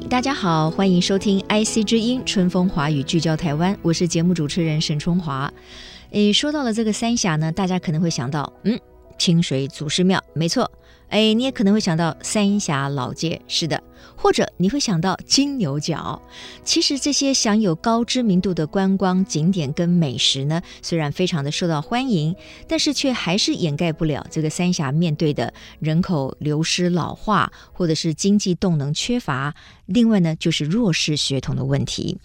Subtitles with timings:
[0.00, 5.50] 大家好，欢迎收听 IC 之音春风华语聚焦台湾，我是节目主持人沈春华。
[6.10, 8.78] 诶，说到了这个三峡呢，大家可能会想到，嗯。
[9.18, 10.70] 清水祖师庙，没错。
[11.08, 13.82] 哎，你也可能会想到三峡老街，是的。
[14.18, 16.20] 或者你会想到金牛角。
[16.64, 22.34] 其实这些享有高知名度的观光景点跟美食呢，虽然非常的受到欢迎，
[22.66, 29.54] 但是却还是掩盖不了这个三峡面对的人口流失、老化，或者是经济动能缺乏。
[29.84, 32.18] 另外呢，就是弱势学童的问题。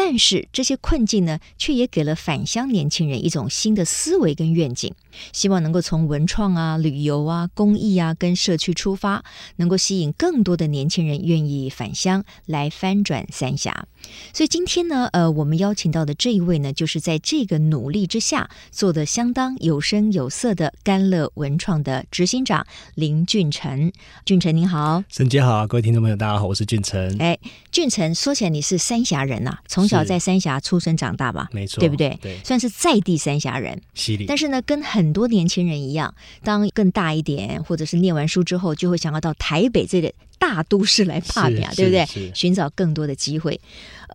[0.00, 4.94] 但是这些困境呢，却也给了返乡年轻人一种新的思维跟愿景，
[5.32, 9.24] 希望能够从文创啊、旅游啊、公益啊跟社区出发，
[9.56, 13.88] 能够吸引更多的年轻人愿意返乡来翻转三峡。
[14.32, 23.90] 所以今天呢，呃，我们邀请到的这一位呢，就是在这个努力之下做的相当有声有色的甘乐文创的执行长林俊成。
[24.24, 27.16] 俊成您好，沈姐好，各位听众朋友大家好，我是俊成。
[27.18, 27.36] 哎，
[27.72, 31.48] 俊成说起来你是三峡人呐、啊，从小在三峡出生长大吧？
[31.52, 32.16] 没错，对不对？
[32.20, 33.80] 对，算是在地三峡人。
[33.94, 34.26] 犀利。
[34.26, 42.32] 但是呢，跟很多年轻人一样，当更大一点，或者是念完书之后，就会想要到台北这个大都市来打拼，对不对？
[42.34, 43.60] 寻找更多的机会。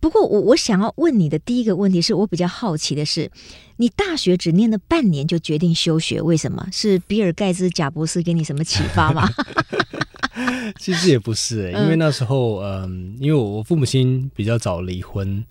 [0.00, 3.30] 不过，我我想要问你的第一个问题是我比较好奇的是，
[3.76, 6.68] 你大学只念了半年就决定休学，为什么？
[6.72, 9.28] 是比尔盖茨、贾伯斯给你什么启发吗？
[10.78, 15.44] 其实也不是、欸，因为那时候，嗯，因为我父母亲比较早离婚。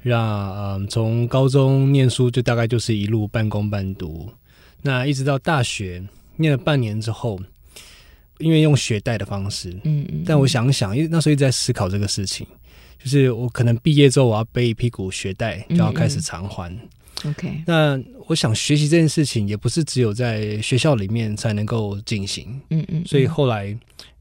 [0.00, 4.30] 让嗯，从高中念书就大概就是一路半工半读，
[4.80, 6.00] 那一直到大学
[6.36, 7.38] 念了半年之后，
[8.38, 12.46] 因为用学贷的方式，嗯嗯，但我想想，因为那时候一直在思考这个事情，
[13.02, 16.72] 就是我可能毕业之后我要背一屁股学贷，就要开始偿还。
[16.72, 16.80] 嗯
[17.24, 23.76] 嗯 OK，那我想学习这件事情也不是只有在学校里面才能够进行，嗯嗯，所以后来。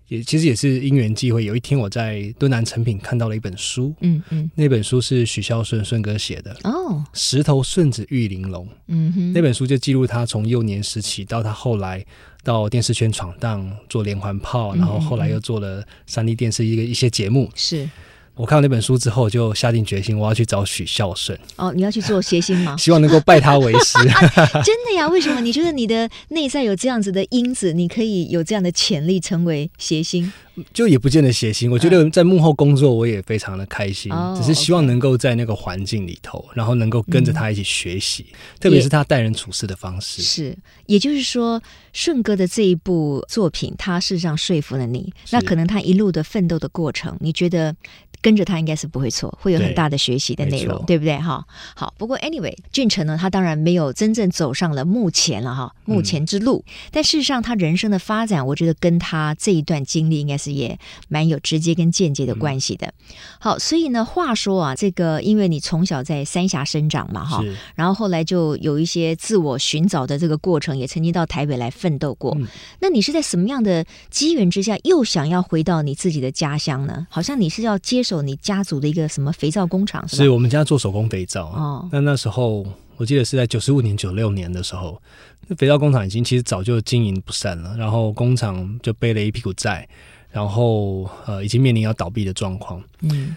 [0.08, 12.06] 也其实也是因缘际会，有一天我在敦南成品看到了一本书，嗯嗯，那本书是许孝顺顺哥写的哦，《石头顺子玉玲珑》，嗯哼，那本书就记录他从幼年时期到他后来
[12.44, 17.90] 到电视圈闯荡做连环炮，然后后来又做了三立电视一个一些节目，是。
[18.38, 21.38] 我看到那本书之后，就下定决心，我要去找许孝顺。
[21.56, 22.76] 哦，你要去做谐星吗？
[22.80, 23.98] 希望能够拜他为师。
[24.64, 25.08] 真的呀？
[25.10, 25.42] 为什么？
[25.42, 30.32] 你觉得你的内在有这样子的因子，你可以有这样的潜力成为谐星？
[30.74, 31.70] 就也不见得谐星。
[31.70, 34.12] 我觉得在幕后工作，我也非常的开心。
[34.12, 40.22] 嗯、只是希望能够在那个环境里头，然后能够跟着他一起学习，嗯、特别是他待人处事的方式。
[40.22, 41.62] 是，也就是说，
[41.94, 45.14] 顺哥的这一部作品，他事实上说服了你。
[45.30, 47.76] 那可能他一路的奋斗的过程，你觉得？
[48.22, 51.18] 跟着他应该是不会错，会有很大的学习的内容，对，对不对？
[51.18, 51.46] 哈，
[51.76, 51.94] 好。
[51.98, 56.64] 不过 anyway，俊成呢，他当然没有真正走上了目前了哈，目前之路。
[56.68, 62.88] 嗯、但事实上，他人生的发展，我觉得跟他这一段经历应该是也蛮有直接跟间接的关系的。
[62.88, 67.44] 嗯、好，所以呢，话说啊，这个因为你从小在三峡生长嘛，哈，
[67.76, 72.36] 然后后来就有一些自我寻找的这个过程，也曾经到台北来奋斗过。
[72.38, 72.48] 嗯、
[72.80, 77.08] 那你是在什么样的机缘之下，又想要回到你自己的家乡呢？
[77.10, 80.08] 好像你是要接手你家族的一个什么肥皂工厂？
[80.08, 81.48] 是我们家做手工肥皂。
[81.48, 85.02] 哦，那那时候我记得是在九十五年、九六年的时候，
[85.48, 89.88] 那肥皂工厂已经其实早就经营不善了，然后工厂就背了一屁股债，
[90.32, 92.82] 然后呃，已经面临要倒闭的状况。
[93.02, 93.36] 嗯，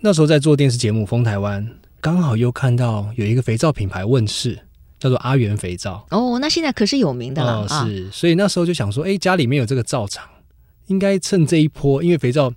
[0.00, 1.66] 那时候在做电视节目《风台湾》，
[2.00, 4.58] 刚好又看到有一个肥皂品牌问世，
[4.98, 6.06] 叫做阿元肥皂。
[6.10, 7.66] 哦，那现在可是有名的了。
[7.68, 10.28] 哦，是，所以那时候就想说，哎，家里面有这个皂厂。
[10.90, 12.52] 应该趁这一波，因为肥皂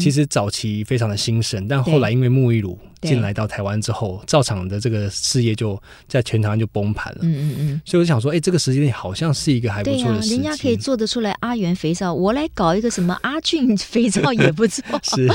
[0.00, 7.20] 其实早期非常的兴盛，嗯、但后来因为沐浴乳进来到台湾之后，造厂的这个事业就在全台湾就崩盘了。
[7.22, 7.80] 嗯嗯嗯。
[7.84, 10.34] 所以我就想说，哎、欸，这个时间点好像是一个还不错的时机。
[10.34, 14.82] 人家可以做得出来阿元肥皂，我来搞一个什么阿俊肥皂也不错。
[15.14, 15.28] 是，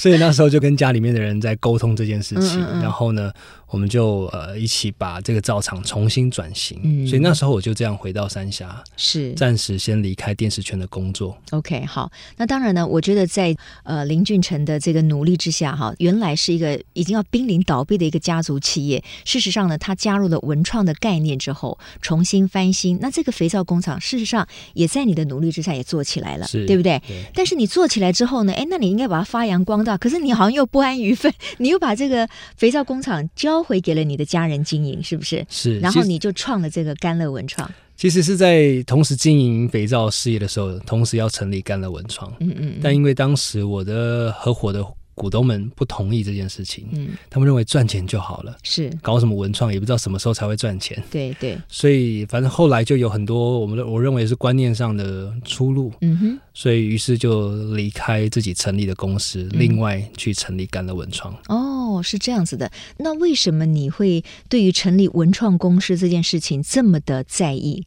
[0.00, 3.32] 所以那时候就跟家里面的人在沟通这件事情，嗯嗯嗯，然后呢，
[3.68, 6.80] 我们就呃一起把这个造厂重新转型。
[6.82, 11.36] 嗯，所以那时候我就这样回到三峡，是暂时先离开电视圈的工作。
[11.50, 13.54] OK，好，那当然呢，我觉得在
[13.84, 19.04] 呃林俊成的这个努力之下，哈，原来是一个已已经要濒临倒闭的一个家族企业。
[19.26, 22.98] 事实上呢，他加入了文创的概念之后，重新翻新。
[23.02, 26.98] 那这个肥皂工厂，事实上也在你的努力之下也做起来了，对不对？
[27.06, 27.22] 对。
[27.34, 29.98] 但是你做起来之后呢，哎，那你应该把它发扬光大。
[29.98, 35.44] 可是你好像又不安于分， 你又把这个肥皂工厂交回给了你的家人经营，是不是？
[35.50, 35.78] 是。
[35.80, 37.70] 然后你就创了这个甘乐文创。
[37.96, 42.28] 其实是在同时经营肥皂事业的时候，同时要成立甘乐文创。
[42.40, 42.80] 嗯，嗯嗯。
[42.82, 44.84] 但因为当时我的合伙的
[45.14, 51.02] 股东们不同意这件事情，嗯，他们认为赚钱就好了，是搞什么文创也不知道什么时候才会赚钱。
[51.10, 51.58] 对对。
[51.68, 55.92] 所以反正后来就有很多我们的我认为是观念上的出路。
[56.00, 56.38] 嗯哼。
[56.52, 61.34] 所以于是就离开自己成立的公司，嗯、另外去成立干乐文创。
[61.48, 62.70] 哦，是这样子的。
[62.98, 67.84] 那为什么你会对于成立文创公司这件事情这么的在意？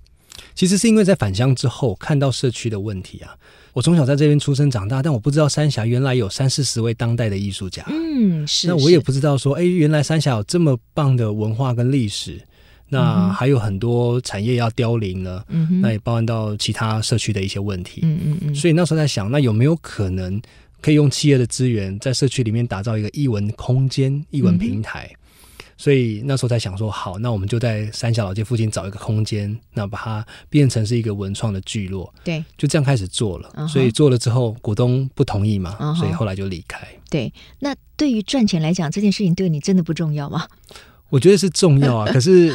[0.53, 3.37] 其实是因为在返乡之后看到社区的问题啊。
[3.77, 7.85] 我从小在这边出生长大，但我不知道三峡原来有三四十位当代的艺术家。
[7.89, 8.67] 嗯，是。
[8.67, 12.41] 那我也不知道说，哎，原来三峡有这么棒的文化跟历史。
[12.89, 15.43] 那还有很多产业要凋零呢。
[15.49, 15.79] 嗯。
[15.79, 18.01] 那也包含到其他社区的一些问题。
[18.01, 18.55] 嗯嗯嗯。
[18.55, 20.41] 所以那时候在想，那有没有可能
[20.81, 25.07] 可以用企业的资源，在社区里面打造一个艺文空间、艺文平台？
[25.13, 25.17] 嗯
[25.77, 32.11] 所以那时候才想说，好，那我们就在三峡老街附近找一个空间，那把它变成是一个文创的聚落。
[32.23, 33.49] 对，就这样开始做了。
[33.53, 33.67] Uh -huh.
[33.67, 35.95] 所以做了之后，股东不同意嘛，uh -huh.
[35.99, 36.87] 所以后来就离开。
[37.09, 40.47] 对，那对于赚钱来讲，这件事情对你真的不重要吗？
[41.09, 42.51] 我觉得是重要啊， 可是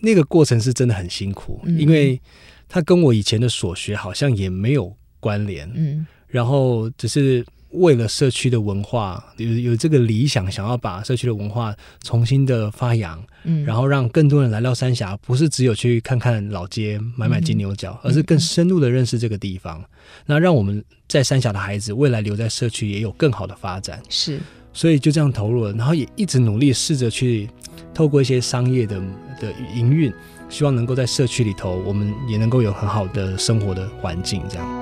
[0.00, 2.20] 那个过程是真的很辛苦，因为
[2.68, 5.70] 它跟我以前的所学好像也没有关联。
[5.74, 7.44] 嗯，然后只是。
[7.72, 19.84] 为了社区的文化，有有这个理想，想要把社区的文化重新的发扬，嗯，然后让更多人来到三峡，不是只有去看看老街买买金牛角，嗯，而是更深入的认识这个地方，嗯。
[20.26, 24.02] 那让我们在三峡的孩子未来留在社区也有更好的发展。
[24.08, 24.40] 是，
[24.72, 27.48] 所以就这样投入了，然后也一直努力试着去
[27.94, 29.00] 透过一些商业的
[29.40, 30.12] 的营运，
[30.48, 34.79] 希望能够在社区里头，我们也能够有很好的生活的环境，这样。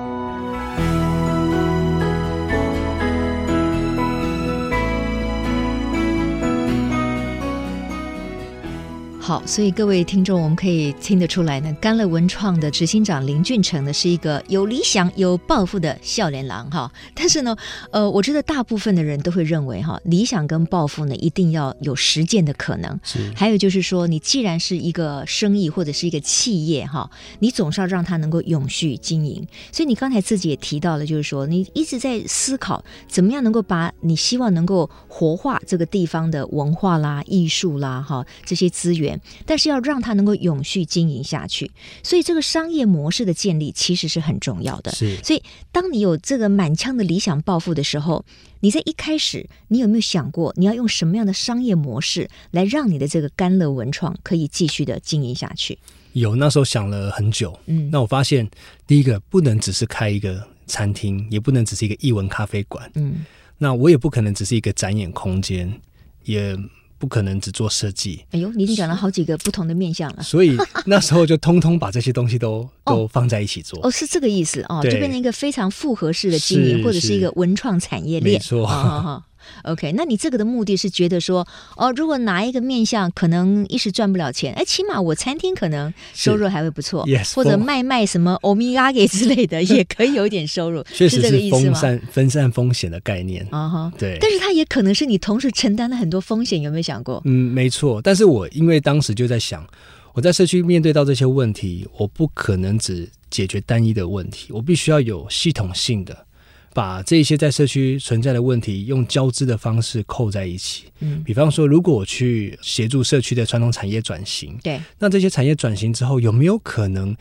[9.29, 16.91] 好，所以各位听众，我们可以听得出来呢，甘乐文创的执行长林俊成呢，是一个有理想、有抱负的笑脸郎哈。
[17.13, 17.55] 但是呢，
[17.91, 22.99] 呃，我觉得大部分的人都会认为哈，理想跟抱负呢，一定要有实践的可能。
[23.03, 23.31] 是。
[23.35, 29.47] 还有就是说，你既然是一个生意或者是一个企业哈，你总是要让它能够永续经营。
[29.71, 39.18] 所以你刚才自己也提到了，就是说你一直在思考怎么样能够把你希望能够活化这个地方的文化啦、艺术啦哈这些资源。
[39.45, 41.71] 但是要让它能够永续经营下去，
[42.03, 44.91] 所以这个商业模式的建立其实是很重要的。
[44.91, 48.23] 是，所以当你有这个满腔的理想抱负的时候，
[48.59, 55.77] 你在一开始，你有没有想过你要用什么样的商业模式来让你的这个甘乐文创可以继续的经营下去？
[56.13, 57.57] 有，那时候想了很久。
[57.67, 58.49] 嗯，那我发现
[58.87, 62.91] 第一个不能只是开一个餐厅，也不能只是一个艺文咖啡馆。
[62.95, 63.25] 嗯，
[63.57, 65.79] 那我也不可能只是一个展演空间，
[66.23, 66.57] 也。
[66.99, 68.23] 不可能只做设计。
[68.31, 70.21] 哎呦，你已经讲了好几个不同的面向了。
[70.21, 70.55] 所以
[70.85, 73.79] 那时候就通通把这些东西都都放在一起做。
[73.81, 78.33] 哦，是这个意思哦，就变成一个非常复合式的经营，或者是一个文创产业链。
[78.33, 78.67] 没错。
[78.67, 79.23] 哦哦
[79.63, 91.61] OK，那你这个的目的是觉得说，哦，如果拿一个面向可能一时赚不了钱，哎，起码我餐厅可能收入还会不错，yes, 或者卖卖什么欧米伽给之类的， 也可以有一点收入，确实是这个意思吗？
[91.61, 94.17] 分散分散风险的概念啊哈，uh -huh, 对。
[94.21, 97.21] 但是它也可能是你同时承担了很多风险，有没有想过？
[97.25, 98.01] 嗯，没错。
[98.01, 99.65] 但是我因为当时就在想，
[100.13, 106.25] 我在社区面对到这些问题，我不可能只解决单一的问题，我必须要有系统性的。
[106.73, 110.85] 把这些在社区存在的问题用交织的方式扣在一起。
[110.99, 117.15] 嗯，比方说，如果我去协助社区的传统产业转型，对，那这些产业转型之后，有没有可能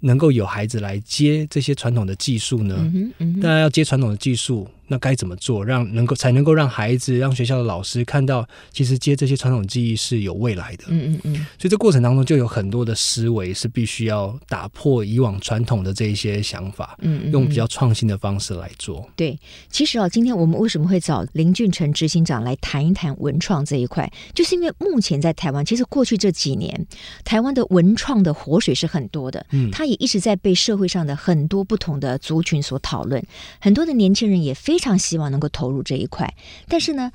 [0.00, 2.76] 能够有孩子来接这些传统的技术呢？
[2.94, 4.68] 嗯，嗯，当然要接传统的技术。
[4.88, 10.84] 那该怎么做，让能够才能够让孩子、让学校的老师看到，其实接这些传统技艺是有未来的。
[10.88, 11.34] 嗯嗯嗯。
[11.58, 19.06] 所以这过程当中就有很多的思维是必须要打破以往传统的这一些想法，嗯，嗯，嗯，用比较创新的方式来做。
[19.14, 26.86] 对，其实啊，今天我们为什么会找林俊成执行长来谈一谈文创这一块，就是因为目前在台湾，其实过去这几年，
[27.26, 33.22] 台湾的文创的活水是很多的，嗯，它也一直在被社会上的很多不同的族群所讨论，
[33.60, 34.77] 很多的年轻人也非。
[34.78, 36.32] 非常希望能够投入这一块，
[36.68, 37.10] 但是呢，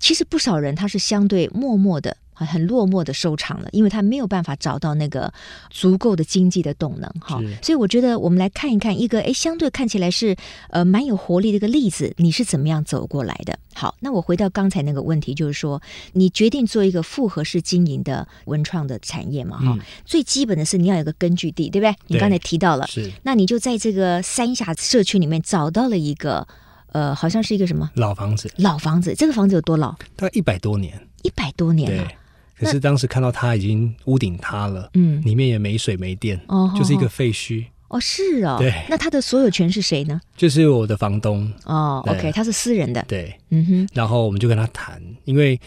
[0.00, 5.32] 其实不少人他是相对默默的，很很落寞的收场了，因为他没有办法找到那个
[5.70, 7.40] 足够的经济的动能哈。
[7.62, 10.34] 所以我觉得我们来看一看一个哎，相对看起来是
[10.70, 13.56] 呃蛮有活力的一个例子，你是怎么样走过来的？
[13.72, 15.80] 好，那我回到刚才那个问题，就是说
[16.14, 19.80] 你决定做一个复合式经营的文创的产业嘛哈、嗯？
[20.04, 21.94] 最基本的是你要有个根据地，对不对？
[22.08, 26.46] 你刚才提到了，是，那你就在这个三峡社区里面找到了一个
[26.94, 28.48] 呃，好像是一个什么老房子？
[28.58, 29.90] 老房子，这个房子有多老？
[30.14, 32.08] 大概一百多年，一百多年了。
[32.56, 37.64] 可是当时看到它已经屋顶塌了，嗯，里面也没水没电，哦，就是一个废墟。
[37.88, 38.72] 哦，是哦，对。
[38.88, 40.20] 那它的所有权是谁呢？
[40.36, 41.52] 就是我的房东。
[41.64, 43.04] 哦，OK，他是私人的。
[43.08, 43.88] 对，嗯哼。
[43.92, 45.60] 然后我们就跟他谈，因为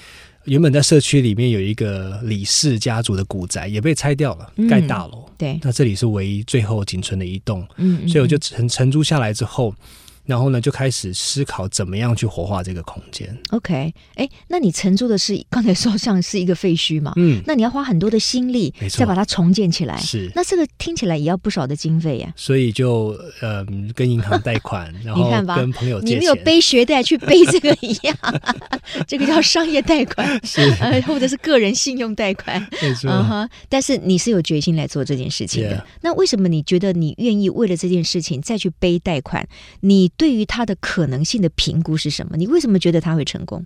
[0.46, 5.26] 原本在社区里面有一个李氏家族的古宅，也被拆掉了，盖大楼。
[5.28, 5.60] 嗯，对。
[5.62, 9.76] 那这里是唯一最后仅存的一栋，嗯，所以我就承承租下来之后。
[10.28, 13.36] 然后呢，就开始思考怎么样去活化这个空间。
[13.52, 17.14] OK，哎，那你承租的是刚才说像是一个废墟嘛？
[17.16, 19.98] 嗯，那你要花很多的心力，再把它重建起来。
[19.98, 22.34] 是，那这个听起来也要不少的经费呀。
[22.36, 23.66] 所以就呃
[23.96, 26.16] 跟银行贷款， 然后跟朋友借钱。
[26.18, 28.18] 你没有背学贷去背这个一样，
[29.08, 32.60] 这个叫商业贷款， 是呃或者是个人信用贷款。
[32.82, 33.10] 没错。
[33.10, 35.88] 嗯哼，但是你是有决心来做这件事情的。
[36.02, 39.48] 那为什么你觉得你愿意为了这件事情再去背贷款？
[39.80, 40.12] 你？
[40.18, 42.36] 对于它的可能性的评估是什么？
[42.36, 43.64] 你为什么觉得它会成功？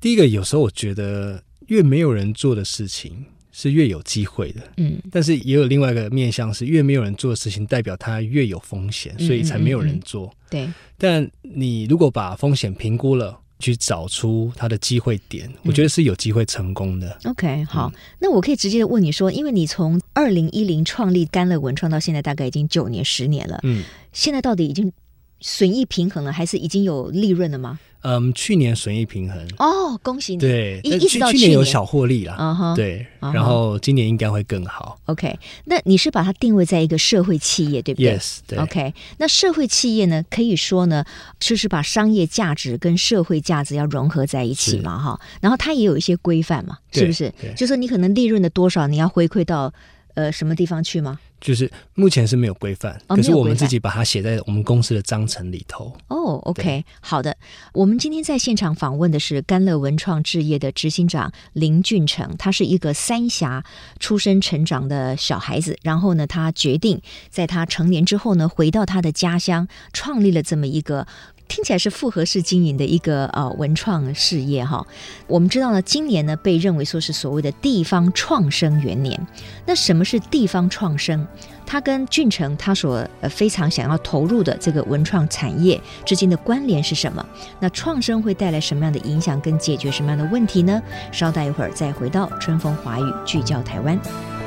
[0.00, 4.96] 第一个，有时候我觉得越没有人做的事情是越有机会的，嗯。
[5.10, 10.26] 但是也有另外一个面向是，越没有人做的事情，代表它越有风险，所以才没有人做。
[10.26, 10.68] 嗯嗯嗯对。
[10.96, 17.08] 但你如果把风险评估了，去找出它的机会点，我觉得是有机会成功的。
[17.24, 23.82] 嗯、OK，好、嗯，那我可以直接问你说，因为你从二零一零创立甘乐文创到现在，大概已经九年、十年了，嗯，
[24.12, 24.92] 现在到底已经。
[25.40, 27.78] 损益平衡了，还是已经有利润了吗？
[28.02, 30.38] 嗯，去年损益平衡哦，恭喜你！
[30.38, 33.34] 对，一一直到去年有小获利了，嗯哼，对，uh -huh.
[33.34, 34.96] 然后今年应该会更好。
[35.06, 38.56] OK，那你是把它定位在一个社会企业，对不对？Yes，对。
[38.56, 41.04] OK，那社会企业呢，可以说呢，
[41.40, 45.20] 就是把商业价值跟社会价值要融合在一起嘛，哈。
[45.40, 47.34] 然后它也有一些规范嘛，是不是？
[47.56, 49.74] 就是说你可能利润的多少，你要回馈到
[50.18, 51.20] 呃什么地方去吗？
[51.40, 55.96] 就是目前是没有规范，哦，可是我们自己把它写在我们公司的章程里头。
[56.08, 57.36] 哦，OK，好的。
[57.72, 63.64] 我们今天在现场访问的是甘乐文创置业的执行长林俊成，他是一个三峡
[64.00, 71.06] 出生成长的小孩子，然后呢，他决定在他成年之后呢，回到他的家乡，创立了这么一个。
[71.48, 74.86] 听起来是复合式经营的一个呃文创事业哈，
[75.26, 79.26] 我们知道呢，今年呢被认为说是所谓的地方创生元年。
[79.66, 81.26] 那什么是地方创生？
[81.66, 87.24] 它跟俊成他所呃非常想要投入的这个文创产业之间的关联是什么？
[87.60, 89.38] 那创生会带来什么样的影响？
[89.40, 90.80] 跟解决什么样的问题呢？
[91.12, 94.37] 稍待一会儿再回到春风华语聚焦台湾。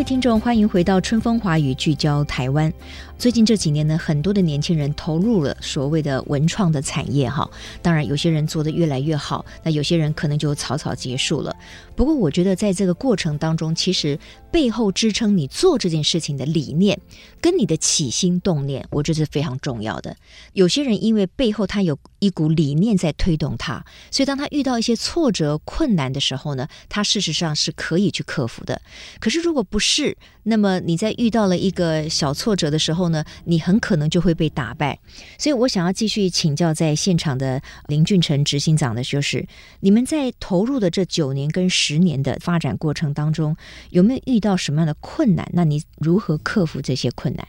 [0.00, 2.72] 各位听众，欢迎回到春风华语聚焦台湾。
[3.20, 7.46] 最近这几年呢，很多的年轻人投入了所谓的文创的产业哈。
[7.82, 11.54] 当然，有些人做得越来越好，那有些人可能就草草结束了。
[11.94, 14.18] 不过，我觉得在这个过程当中，其实
[14.50, 16.98] 背后支撑你做这件事情的理念，
[17.42, 20.16] 跟你的起心动念，我觉得是非常重要的。
[20.54, 28.80] 有些人因为背后他有一股理念在推动他，所以当他遇到一些挫折困难的时候呢，他事实上是可以去克服的。
[29.18, 34.98] 可是如果不是，那么你在遇到了一个小挫折的时候呢，你很可能就会被打败。
[35.38, 39.46] 所以我想要继续请教在现场的林俊成执行长的就是，
[39.80, 43.56] 你们在投入的这九年跟十年的发展过程当中，
[43.90, 45.48] 有没有遇到什么样的困难？
[45.52, 47.46] 那你如何克服这些困难？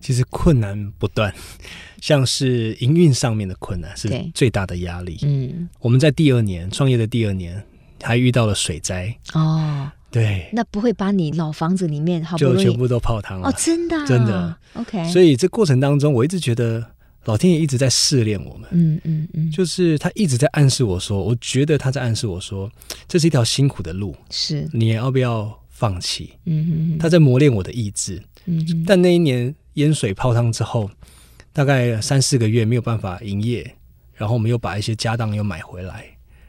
[0.00, 1.32] 其实困难不断，
[2.00, 5.18] 像是营运上面的困难是最大的压力。
[5.22, 7.64] 嗯，我们在第二年创业的第二年，
[8.02, 9.88] 还遇到了水灾哦。
[10.12, 13.54] 对，那不会把你老房子里面好不就全部都泡汤了哦？
[13.56, 14.56] 真的、啊，真的。
[14.74, 16.86] OK，所以这过程当中，我一直觉得
[17.24, 18.68] 老天爷一直在试炼我们。
[18.72, 22.70] 嗯嗯嗯，就是他一直在暗示我说，我觉得他在暗示我说，
[23.08, 26.34] 这是一条辛苦的路，是你要不要放弃？
[26.44, 28.22] 嗯嗯，他在磨练我的意志。
[28.44, 30.90] 嗯，但那一年淹水泡汤之后，
[31.54, 33.74] 大概三四个月没有办法营业，
[34.12, 36.04] 然后我们又把一些家当又买回来，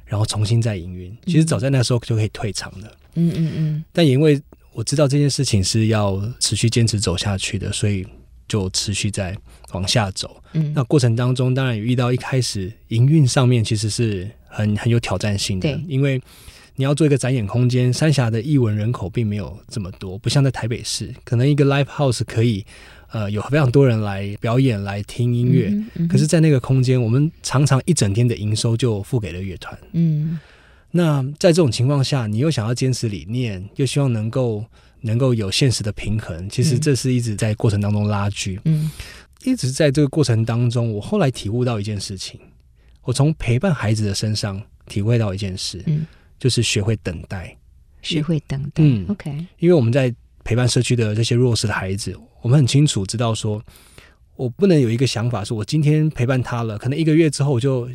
[0.05, 1.15] 然后重新再营运。
[1.25, 2.87] 其实早在那时候就可以退场了。
[2.87, 4.41] 嗯嗯嗯嗯，但也因为
[4.73, 8.05] 我知道这件事情是要持续坚持走下去的，所以
[8.47, 9.35] 就持续在
[9.71, 10.41] 往下走。
[10.53, 16.21] 嗯，那过程当中当然有遇到一开始营运上面其实是很很有挑战性的，对，因为
[16.75, 22.65] 你要做一个展演空间，三峡的艺文人口并没有这么多，不像在台北市，可能一个 live house 可以
[23.11, 29.77] 呃有非常多人来表演来听音乐，嗯嗯、可是，在那个空间，我们常常一整天的营收就付给了乐团。
[29.91, 30.39] 嗯，
[30.95, 34.63] 那在这种情况下，你又想要坚持理念，又希望能够
[35.01, 38.61] 能够有现实的平衡，其实这是一直在过程当中拉锯。
[38.65, 38.91] 嗯，
[39.43, 42.39] 一直在这个过程当中，我后来体悟到一件事情。
[43.01, 46.05] 我从陪伴孩子的身上体会到一件事，嗯，
[46.39, 47.57] 就是学会等待，
[48.03, 48.83] 学会等待。
[48.83, 49.31] 嗯，OK。
[49.57, 53.59] 因为我们在陪伴社区的这些弱势的孩子，我们很清楚知道说，
[54.35, 57.89] 我不能有一个想法，说我今天陪伴他了，可能一个月之后我就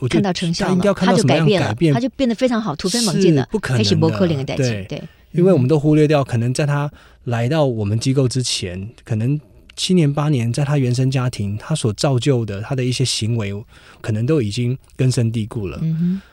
[0.00, 4.56] 我就看到成效了，应该要看到什么样的改变，他就变得非常好，突飞猛进的，不可能的。
[4.56, 5.02] 对对，
[5.32, 6.90] 因为我们都忽略掉，可能在他
[7.24, 9.40] 来到我们机构之前，可能。
[9.74, 13.54] 七年八年，在他原生家庭，他所造就的他的一些行为，
[14.02, 15.80] 可能都已经根深蒂固了。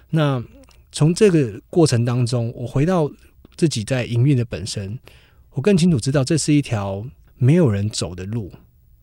[0.10, 0.44] 那
[0.92, 3.10] 从这个过程当中，我回到
[3.56, 5.00] 自己在营运的本身，
[5.52, 7.02] 我更清楚知道这是一条
[7.38, 8.52] 没有人走的路。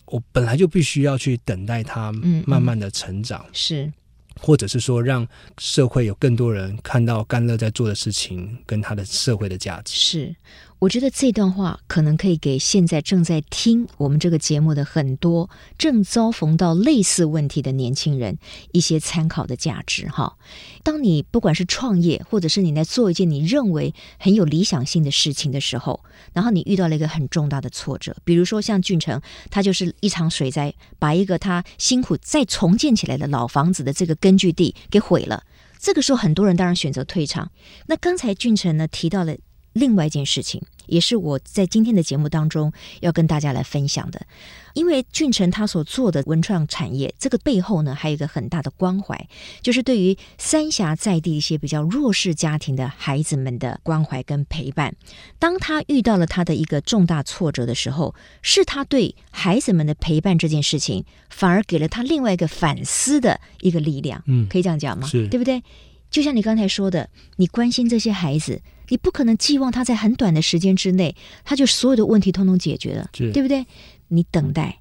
[0.04, 2.12] 我本来就必须要去等待他
[2.44, 3.92] 慢慢的成长，嗯嗯，是，
[4.40, 5.26] 或者是说让
[5.58, 10.36] 社会有更多人看到甘乐在做的事情跟他的社会的价值是。
[10.78, 18.36] 我觉得这段话可能可以给现在正在听我们这个节目的很多正遭逢到类似问题的年轻人
[18.72, 20.36] 一些参考的价值哈。
[20.82, 26.04] 当你不管是创业，或者是你在做一件你认为很有理想性的事情的时候，
[26.34, 35.42] 然后你遇到了一个很重大的挫折，比如说像俊成，他就是一场水灾，把一个他辛苦再重建起来的老房子的这个根据地给毁了。
[35.78, 37.50] 这个时候，很多人当然选择退场。
[37.86, 39.36] 那刚才俊成呢提到了。
[39.76, 44.26] 另外一件事情，也是我在今天的节目当中要跟大家来分享的，
[44.72, 49.28] 因为俊成他所做的文创产业，这个背后呢，还有一个很大的关怀，
[49.60, 54.96] 就是对于三峡在地一些比较弱势家庭的孩子们的关怀跟陪伴。
[55.38, 64.22] 当他遇到了他的一个重大挫折的时候，是他对孩子们的陪伴这件事情，反而给了他另外一个反思的一个力量。
[64.26, 65.06] 嗯，可以这样讲吗？
[65.06, 65.62] 是，对不对？
[66.10, 68.62] 就像你刚才说的，你关心这些孩子。
[68.88, 71.14] 你不可能寄望他在很短的时间之内，
[71.44, 73.66] 他就所有的问题通通解决了，对不对？
[74.08, 74.78] 你等待、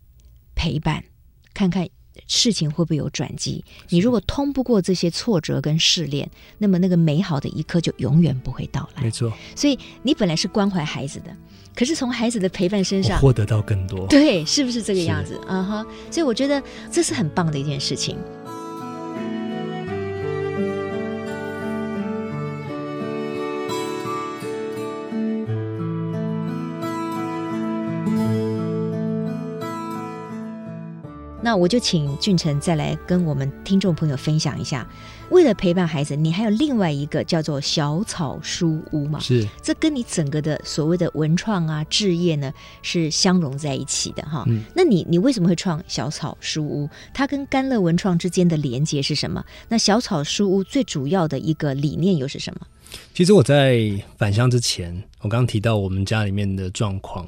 [0.55, 1.03] 陪伴，
[1.53, 1.87] 看看
[2.27, 3.63] 事情会不会有转机。
[3.89, 9.03] 你如果通不过这些挫折跟试炼，那么那个美好的一刻就永远不会到来。
[9.03, 9.33] 没错。
[9.55, 11.35] 所以你本来是关怀孩子的，
[11.75, 15.35] 可是从孩子的陪伴身上获得到更多，对，是不是这个样子？
[15.47, 15.83] 啊哈。
[15.83, 18.17] Uh 所以我觉得这是很棒的一件事情。
[31.55, 34.85] 那我就请俊成再来跟我们听众朋友分享一下，
[35.29, 39.21] 为了陪伴孩子，你还有另外一个叫做小草书屋嘛？
[39.21, 44.43] 是，这跟你整个的所谓的文创啊、置业呢是相融在一起的哈。
[44.47, 46.89] 嗯，那你你为什么会创小草书屋？
[47.13, 49.41] 它跟甘乐文创之间的连接是什么？
[49.69, 52.67] 那小草书屋最主要的一个理念又是什么？
[53.13, 53.79] 其实我在
[54.17, 57.25] 返乡之前，我刚刚提到我们家里面的状况，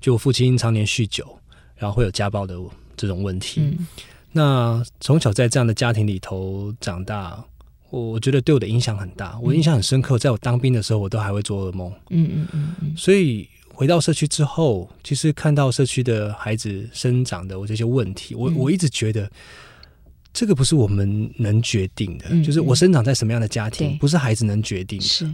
[0.00, 1.38] 就我父亲常年酗酒，
[1.76, 2.58] 然后会有家暴的。
[2.96, 3.86] 这种问题，嗯、
[4.32, 7.42] 那从小在这样的家庭里头长大，
[7.90, 9.38] 我我觉得对我的影响很大。
[9.40, 11.90] 我印象很深刻，在我当兵的时候，我都还会做噩梦。
[12.10, 12.94] 嗯嗯嗯嗯。
[12.96, 19.30] 所以回到社区之后，其实看到社区的孩子生长的我这些问题，我我一直觉得
[20.32, 22.26] 这个不是我们能决定的。
[22.30, 25.04] 嗯、就是我生长在什么样的家庭，不是孩子能决定的。
[25.04, 25.30] 是。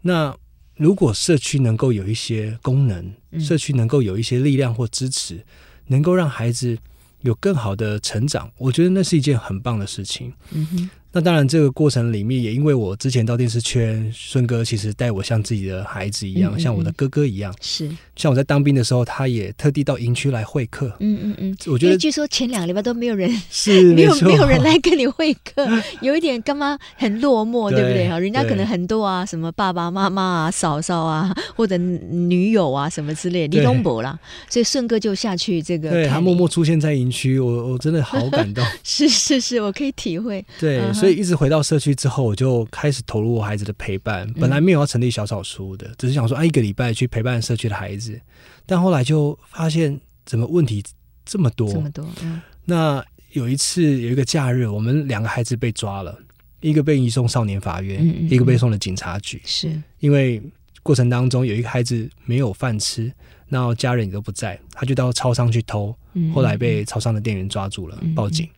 [0.00, 0.34] 那
[0.76, 5.44] 如果社区能够有一些功能，社区能够有一些力量或支持，
[5.86, 6.76] 能够让孩子。
[7.22, 10.32] 有更好的成长，我觉得那是一件很棒的事情。
[10.50, 10.90] 嗯。
[11.14, 17.54] 那当然，这个过程里面也因为我之前到电视圈，顺哥其实带我像自己的孩子一样，嗯嗯嗯，像我的哥哥一样。
[17.60, 20.86] 是，像我在当兵的时候，他也特地到营区来会客。
[21.00, 25.68] 嗯嗯嗯，我觉得据说前两个礼拜都没有人是 没有没有人来跟你会客，
[26.00, 28.08] 有一点干嘛很落寞，对，不对？
[28.08, 34.18] 哈，人家可能很多啊，什么爸爸妈妈啊、嫂嫂啊，或者女友啊什么之类李东博啦。
[34.48, 38.64] 所以顺哥就下去这个，对他默默出现在营区，我我真的好感动。
[38.82, 40.42] 是是是，我可以体会。
[40.58, 40.80] 对。
[40.80, 44.32] Uh 所以一直回到社区之后，我就开始投入我孩子的陪伴。
[44.34, 48.20] 本来没有要成立小草书的，嗯、只是想说，啊，一个礼拜去陪伴社区的孩子。
[48.66, 50.80] 但后来就发现，怎么问题
[51.24, 51.72] 这么多？
[51.72, 52.08] 这么多。
[52.22, 56.16] 嗯、那有一次有一个假日，我们两个孩子被抓了，
[56.60, 59.42] 一个被移送少年法院，嗯嗯嗯一个被送了警察局。
[59.44, 60.40] 是因为
[60.84, 63.12] 过程当中有一个孩子没有饭吃，
[63.48, 65.92] 然后家人也都不在，他就到超商去偷，
[66.32, 68.48] 后来被超商的店员抓住了，报警。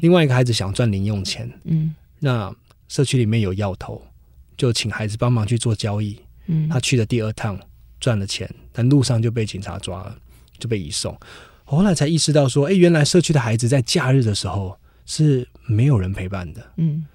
[0.00, 2.54] 另外一个孩子想赚零用钱，嗯，那
[2.88, 4.00] 社区里面有药头，
[4.56, 6.18] 就请孩子帮忙去做交易。
[6.46, 7.58] 嗯，他去的第二趟
[7.98, 10.16] 赚了钱，但路上就被警察抓了，
[10.58, 11.18] 就被移送。
[11.64, 16.62] 后来才意识到说，哎，原来社区的孩子在假日的时候是没有人陪伴的。
[16.76, 17.06] 嗯，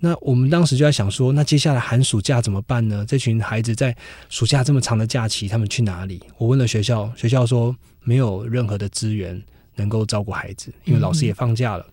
[0.00, 3.06] 那我们当时就在想说，那接下来寒暑假怎么办呢？
[3.06, 3.96] 这群孩子在
[4.28, 6.20] 暑假这么长的假期，他们去哪里？
[6.36, 9.40] 我问了学校，学校说没有任何的资源
[9.76, 11.86] 能够照顾孩子，因为老师也放假了。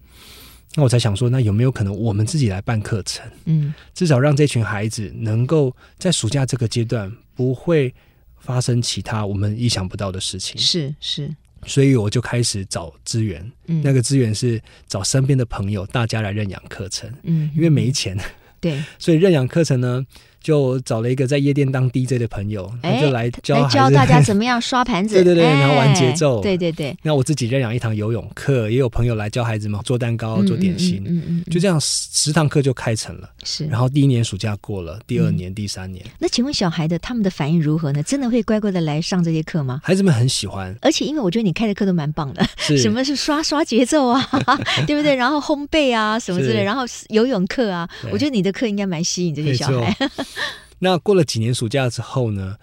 [0.80, 3.30] 嗯、那我才想说，那有没有可能我们自己来办课程？
[3.46, 7.94] 嗯，至少让这群孩子能够在暑假这个阶段不会
[8.40, 10.58] 发生其他我们意想不到的事情。
[10.58, 11.30] 是是。
[11.66, 18.18] 所以我就开始找资源，嗯，那个资源是找身边的朋友，大家来认养课程，嗯，因为没钱，
[18.62, 20.06] 对， 所以认养课程呢。
[20.42, 26.96] 就找了一个在夜店当 DJ 的朋友，他就来教来教大家怎么样 刷盘子，对对对，然后玩节奏，对对对。
[27.04, 33.30] 那我自己认养一堂游泳课，也有朋友来教孩子们做蛋糕、做点心，嗯嗯，就这样十堂课就开成了。
[33.44, 36.06] 是，然后第一年暑假过了，第二年、第三年。
[36.18, 38.02] 那请问小孩的他们的反应如何呢？
[38.04, 39.82] 真的会乖乖的来上这些课吗？
[39.84, 42.46] 孩子们很喜欢，而且因为我觉得你开的课都蛮棒的，
[42.78, 44.30] 什么是刷刷节奏啊，
[44.88, 45.16] 对不对？
[45.16, 49.96] 然后烘焙啊什么之类，然后游泳课啊，我觉得你的课应该蛮吸引这些小孩。
[50.80, 52.56] 那过了几年暑假之后呢，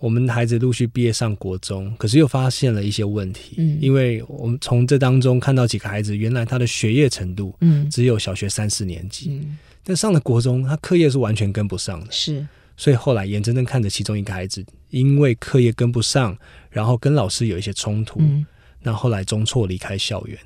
[0.00, 3.54] 我们孩子陆续毕业上国中，可是又发现了一些问题。
[3.58, 12.10] 嗯，因为我们从这当中看到几个孩子，原来他的学业程度，嗯，只有小学三四年级，嗯，但上了国中，他课业是完全跟不上的。
[12.10, 12.44] 是，
[12.76, 16.36] 所以后来眼睁睁看着其中一个孩子，因为课业跟不上，
[16.70, 18.44] 然后跟老师有一些冲突，嗯，
[18.82, 20.36] 那后来中辍离开校园。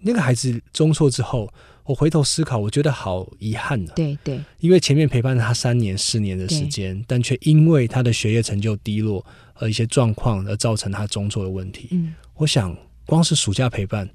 [0.00, 1.50] 那个孩子中辍之后。
[1.84, 3.94] 我回头思考，我觉得好遗憾呢、啊。
[3.94, 11.88] 对对，因为前面陪伴了他三年、四年的时间，但却因为他的学业成就低落和一些状况而造成他中辍的问题。
[11.90, 14.08] 嗯，我想光是暑假陪伴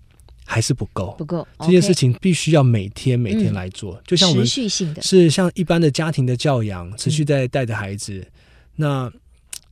[0.46, 1.48] 还是不够，不够。
[1.60, 8.14] 这件事情必须要每天每天来做，嗯、就像我们持续性的，是像一般的家庭的教养，持续在带着孩子。
[8.16, 8.32] 嗯、
[8.76, 9.14] 那。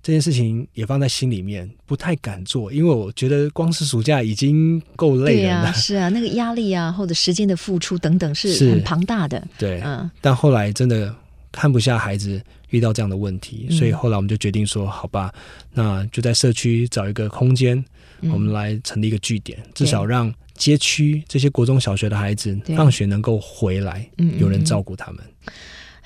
[0.08, 5.42] 这件事情也放在心里面，不太敢做，因为我觉得光是暑假已经够累了。
[5.42, 9.46] 对啊，是啊，那个压力啊，或者时间的付出等等，是很庞大的。
[9.58, 10.10] 对，嗯。
[10.22, 11.14] 但后来真的
[11.52, 15.30] 看不下孩子遇到这样的问题，所以后来我们就决定说，好吧，
[15.74, 17.84] 那就在社区找一个空间，
[18.22, 25.22] 嗯、我们来成立一个据点，至少让街区这些国中小学的孩子放学能够回来，有人照顾他们。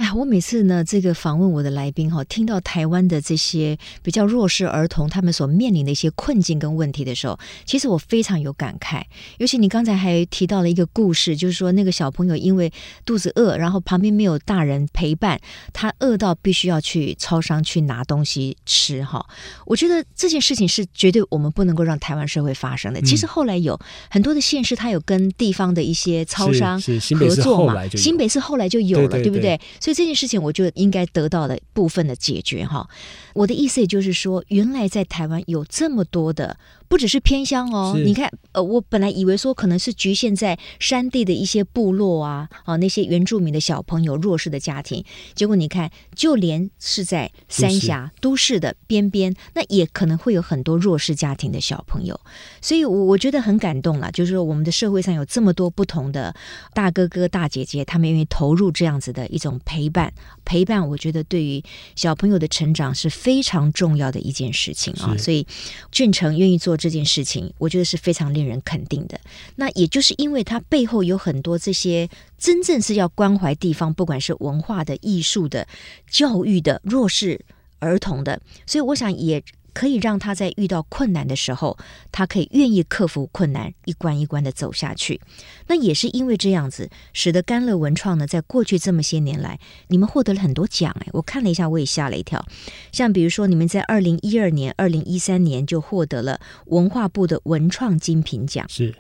[0.02, 9.04] 哎，我每次呢，这个访问我的来宾哈，听到台湾的这些比较弱势儿童他们所面临的一些困境跟问题的时候，其实我非常有感慨。
[9.38, 12.74] 尤其你刚才还提到了一个故事，就是说那个小朋友因为
[13.06, 15.40] 肚子饿，然后旁边没有大人陪伴，
[15.72, 19.24] 他饿到必须要去超商去拿东西吃哈。
[19.68, 23.00] 我觉得这件事情是绝对我们不能够让台湾社会发生的。
[23.00, 26.82] 嗯、其实后来有很多的县市，他有跟地方的一些超商
[27.20, 29.62] 合作嘛，新北市后来就有了，对，不，对，对不对？
[29.94, 32.90] 这件事情，我就应该得到了部分的解决哈。
[33.34, 36.58] 我的意思也就是说，原来在台湾有这么多的。
[36.92, 45.02] 不只是偏乡哦，你看，呃，我本来以为说可能是局限在山地的一些部落啊，啊，那些原住民的小朋友、弱势的家庭，
[45.34, 52.20] 结果你看，就连是在三峡都市的边边，那也可能会有很多弱势家庭的小朋友，
[52.60, 56.36] 所以我我觉得很感动了，就是说我们的社会上有这么多不同的
[56.74, 61.64] 大哥哥、大姐姐，他们愿意投入这样子的一种陪伴，陪伴，我觉得对于
[61.96, 65.48] 小朋友的成长是非常重要的一件事情啊，所以
[65.90, 66.78] 俊成愿意做。
[66.82, 69.20] 这件事情，我觉得是非常令人肯定的。
[69.56, 75.68] 那也就是因为它背后有很多这些真正是要关怀地方，不管是文化的、艺术的、
[76.10, 77.40] 教育的、弱势
[77.78, 79.44] 儿童的，所以我想也。
[79.74, 81.78] 可以让他在遇到困难的时候，
[82.12, 85.20] 他可以愿意克服困难，一关一关的走下去。
[85.68, 90.96] 那也是因为这样子，使得甘乐文创呢，在过去这么些年来，你们获得了很多奖。
[91.02, 92.46] 哎，我看了一下，我也吓了一跳。
[92.92, 98.66] 像比如说，你们在二零一二年、二零一三年就获得了文化部的文创精品奖。
[98.70, 98.96] 是。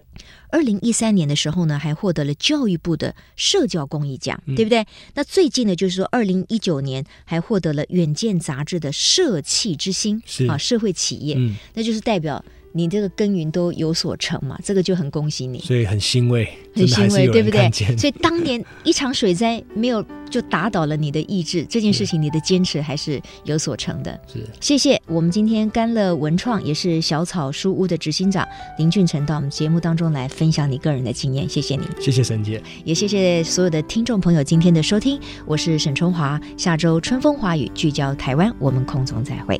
[0.49, 4.79] 二零一三年的时候呢，还获得了教育部的社教公益奖，对不对？
[4.79, 12.43] 嗯、那最近呢，就是说二零一九年还获得了《远见》杂志的社企之星，啊，社会企业，嗯、那就是代表。
[12.73, 17.69] 你这个耕耘都有所成嘛，这个就很恭喜你，所以很欣慰，很欣慰，对不对？
[17.97, 24.19] 所以当年一场水灾没有就打倒了你的意志， 这件事情你的坚持还是有所成的。
[24.31, 39.59] 是，谢谢我们今天甘乐文创也是小草书屋的执行长林俊成到我们节目当中来分享你个人的经验，谢谢你，谢谢沈姐，也谢谢所有的听众朋友今天的收听，我是沈春华，下周春风华语聚焦台湾，我们空中再会。